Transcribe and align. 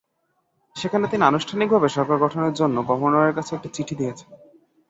সেখানে 0.75 1.05
তিনি 1.07 1.23
আনুষ্ঠানিকভাবে 1.25 1.87
সরকার 1.89 2.17
গঠনের 2.17 2.53
জন্য 2.53 2.75
গভর্নরের 2.89 3.35
কাছে 3.35 3.51
একটি 3.55 3.69
চিঠি 3.73 3.93
দিয়েছেন। 3.95 4.29